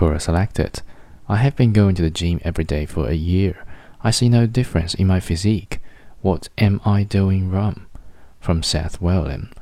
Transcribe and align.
Quora 0.00 0.18
selected. 0.18 0.80
I 1.28 1.36
have 1.36 1.56
been 1.56 1.74
going 1.74 1.94
to 1.96 2.00
the 2.00 2.08
gym 2.08 2.40
every 2.42 2.64
day 2.64 2.86
for 2.86 3.06
a 3.06 3.12
year. 3.12 3.66
I 4.02 4.10
see 4.10 4.30
no 4.30 4.46
difference 4.46 4.94
in 4.94 5.06
my 5.06 5.20
physique. 5.20 5.78
What 6.22 6.48
am 6.56 6.80
I 6.86 7.02
doing 7.02 7.50
wrong? 7.50 7.84
From 8.40 8.62
Seth 8.62 9.02
William. 9.02 9.52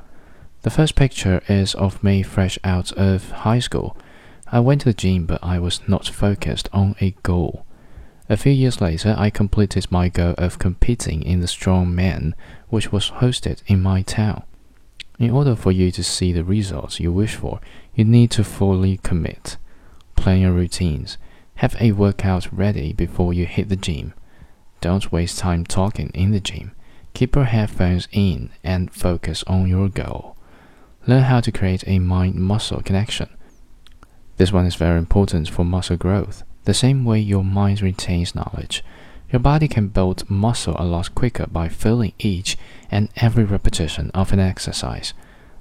The 0.62 0.70
first 0.70 0.94
picture 0.94 1.42
is 1.48 1.74
of 1.74 2.04
me 2.04 2.22
fresh 2.22 2.56
out 2.62 2.92
of 2.92 3.32
high 3.32 3.58
school. 3.58 3.96
I 4.52 4.60
went 4.60 4.82
to 4.82 4.84
the 4.84 4.94
gym, 4.94 5.26
but 5.26 5.42
I 5.42 5.58
was 5.58 5.80
not 5.88 6.06
focused 6.06 6.68
on 6.72 6.94
a 7.00 7.16
goal. 7.24 7.66
A 8.28 8.36
few 8.36 8.52
years 8.52 8.80
later, 8.80 9.16
I 9.18 9.30
completed 9.30 9.90
my 9.90 10.08
goal 10.08 10.36
of 10.38 10.60
competing 10.60 11.20
in 11.24 11.40
the 11.40 11.48
strongman, 11.48 12.34
which 12.68 12.92
was 12.92 13.10
hosted 13.10 13.64
in 13.66 13.82
my 13.82 14.02
town. 14.02 14.44
In 15.18 15.32
order 15.32 15.56
for 15.56 15.72
you 15.72 15.90
to 15.90 16.04
see 16.04 16.32
the 16.32 16.44
results 16.44 17.00
you 17.00 17.12
wish 17.12 17.34
for, 17.34 17.60
you 17.96 18.04
need 18.04 18.30
to 18.30 18.44
fully 18.44 18.98
commit. 18.98 19.56
Plan 20.18 20.40
your 20.40 20.52
routines. 20.52 21.16
Have 21.56 21.76
a 21.80 21.92
workout 21.92 22.52
ready 22.52 22.92
before 22.92 23.32
you 23.32 23.46
hit 23.46 23.68
the 23.68 23.76
gym. 23.76 24.12
Don't 24.80 25.10
waste 25.10 25.38
time 25.38 25.64
talking 25.64 26.10
in 26.10 26.32
the 26.32 26.40
gym. 26.40 26.72
Keep 27.14 27.36
your 27.36 27.46
headphones 27.46 28.08
in 28.12 28.50
and 28.62 28.92
focus 28.92 29.42
on 29.46 29.68
your 29.68 29.88
goal. 29.88 30.36
Learn 31.06 31.22
how 31.22 31.40
to 31.40 31.52
create 31.52 31.84
a 31.86 31.98
mind 31.98 32.34
muscle 32.34 32.82
connection. 32.82 33.28
This 34.36 34.52
one 34.52 34.66
is 34.66 34.74
very 34.74 34.98
important 34.98 35.48
for 35.48 35.64
muscle 35.64 35.96
growth. 35.96 36.42
The 36.64 36.74
same 36.74 37.04
way 37.04 37.20
your 37.20 37.44
mind 37.44 37.80
retains 37.80 38.34
knowledge, 38.34 38.84
your 39.30 39.40
body 39.40 39.68
can 39.68 39.88
build 39.88 40.28
muscle 40.28 40.74
a 40.78 40.84
lot 40.84 41.14
quicker 41.14 41.46
by 41.46 41.68
feeling 41.68 42.12
each 42.18 42.56
and 42.90 43.08
every 43.16 43.44
repetition 43.44 44.10
of 44.12 44.32
an 44.32 44.40
exercise. 44.40 45.14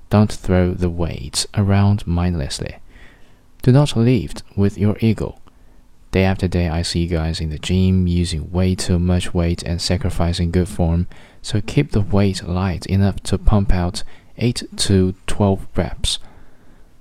Don't 0.09 0.31
throw 0.31 0.73
the 0.73 0.89
weights 0.89 1.47
around 1.53 2.07
mindlessly. 2.07 2.77
Do 3.61 3.71
not 3.71 3.95
lift 3.95 4.43
with 4.55 4.77
your 4.77 4.97
ego. 4.99 5.39
Day 6.11 6.23
after 6.23 6.47
day, 6.47 6.69
I 6.69 6.83
see 6.83 7.05
guys 7.05 7.41
in 7.41 7.49
the 7.49 7.59
gym 7.59 8.07
using 8.07 8.51
way 8.51 8.75
too 8.75 8.97
much 8.97 9.33
weight 9.33 9.61
and 9.63 9.81
sacrificing 9.81 10.51
good 10.51 10.69
form, 10.69 11.07
so 11.41 11.59
keep 11.61 11.91
the 11.91 12.01
weight 12.01 12.43
light 12.43 12.85
enough 12.85 13.21
to 13.23 13.37
pump 13.37 13.73
out 13.73 14.03
8 14.37 14.63
to 14.77 15.15
12 15.27 15.67
reps. 15.75 16.19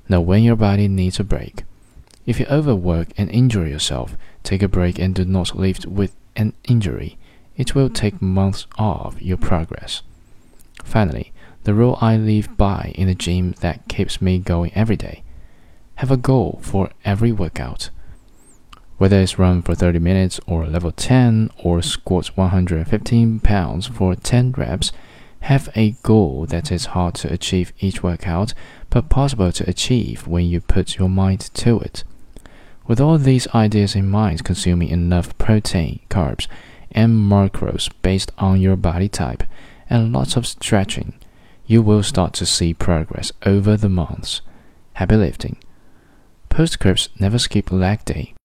Know 0.08 0.20
when 0.20 0.42
your 0.42 0.56
body 0.56 0.88
needs 0.88 1.20
a 1.20 1.24
break. 1.24 1.64
If 2.26 2.40
you 2.40 2.46
overwork 2.46 3.08
and 3.16 3.30
injure 3.30 3.66
yourself, 3.66 4.16
take 4.42 4.62
a 4.62 4.68
break 4.68 4.98
and 4.98 5.14
do 5.14 5.24
not 5.24 5.56
lift 5.56 5.86
with 5.86 6.16
an 6.34 6.54
injury. 6.64 7.16
It 7.56 7.74
will 7.74 7.88
take 7.88 8.20
months 8.20 8.66
off 8.76 9.20
your 9.22 9.36
progress. 9.36 10.02
Finally, 10.84 11.32
the 11.64 11.74
rule 11.74 11.98
I 12.00 12.16
live 12.16 12.56
by 12.56 12.92
in 12.96 13.06
the 13.06 13.14
gym 13.14 13.52
that 13.60 13.88
keeps 13.88 14.20
me 14.20 14.38
going 14.38 14.72
every 14.74 14.96
day. 14.96 15.22
Have 15.96 16.10
a 16.10 16.18
goal 16.18 16.58
for 16.60 16.90
every 17.06 17.32
workout. 17.32 17.88
Whether 18.98 19.18
it's 19.18 19.38
run 19.38 19.62
for 19.62 19.74
30 19.74 19.98
minutes 19.98 20.38
or 20.46 20.66
level 20.66 20.92
10 20.92 21.50
or 21.56 21.80
squat 21.80 22.36
115 22.36 23.40
pounds 23.40 23.86
for 23.86 24.14
10 24.14 24.52
reps, 24.52 24.92
have 25.40 25.70
a 25.74 25.92
goal 26.02 26.44
that 26.50 26.70
is 26.70 26.86
hard 26.86 27.14
to 27.14 27.32
achieve 27.32 27.72
each 27.80 28.02
workout, 28.02 28.52
but 28.90 29.08
possible 29.08 29.50
to 29.52 29.70
achieve 29.70 30.26
when 30.26 30.44
you 30.44 30.60
put 30.60 30.98
your 30.98 31.08
mind 31.08 31.48
to 31.54 31.80
it. 31.80 32.04
With 32.86 33.00
all 33.00 33.16
these 33.16 33.48
ideas 33.54 33.94
in 33.94 34.10
mind, 34.10 34.44
consuming 34.44 34.88
enough 34.88 35.36
protein, 35.38 36.00
carbs, 36.10 36.46
and 36.92 37.30
macros 37.30 37.90
based 38.02 38.32
on 38.36 38.60
your 38.60 38.76
body 38.76 39.08
type, 39.08 39.44
and 39.88 40.12
lots 40.12 40.36
of 40.36 40.46
stretching, 40.46 41.14
you 41.64 41.80
will 41.80 42.02
start 42.02 42.34
to 42.34 42.44
see 42.44 42.74
progress 42.74 43.32
over 43.46 43.78
the 43.78 43.88
months. 43.88 44.42
Happy 44.92 45.16
lifting. 45.16 45.56
Postscripts 46.56 47.10
never 47.20 47.38
skip 47.38 47.70
a 47.70 47.74
leg 47.74 48.02
day. 48.06 48.32